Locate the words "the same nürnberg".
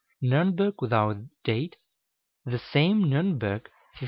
2.43-3.69